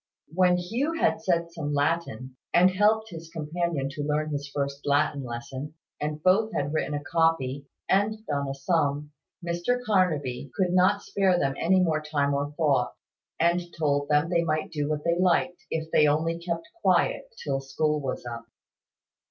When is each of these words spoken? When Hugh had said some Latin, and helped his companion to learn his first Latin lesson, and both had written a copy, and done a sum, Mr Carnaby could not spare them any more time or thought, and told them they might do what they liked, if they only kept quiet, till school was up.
When 0.33 0.57
Hugh 0.57 0.93
had 0.93 1.21
said 1.21 1.51
some 1.51 1.75
Latin, 1.75 2.35
and 2.55 2.71
helped 2.71 3.11
his 3.11 3.29
companion 3.29 3.87
to 3.91 4.01
learn 4.01 4.31
his 4.31 4.49
first 4.49 4.79
Latin 4.83 5.23
lesson, 5.23 5.75
and 6.01 6.23
both 6.23 6.51
had 6.55 6.73
written 6.73 6.95
a 6.95 7.03
copy, 7.03 7.67
and 7.87 8.25
done 8.25 8.47
a 8.47 8.55
sum, 8.55 9.11
Mr 9.45 9.77
Carnaby 9.85 10.49
could 10.55 10.71
not 10.73 11.03
spare 11.03 11.37
them 11.37 11.53
any 11.59 11.79
more 11.81 12.01
time 12.01 12.33
or 12.33 12.51
thought, 12.53 12.95
and 13.39 13.61
told 13.77 14.09
them 14.09 14.31
they 14.31 14.43
might 14.43 14.71
do 14.71 14.89
what 14.89 15.03
they 15.03 15.19
liked, 15.19 15.65
if 15.69 15.91
they 15.91 16.07
only 16.07 16.39
kept 16.39 16.67
quiet, 16.81 17.25
till 17.43 17.61
school 17.61 18.01
was 18.01 18.25
up. 18.25 18.47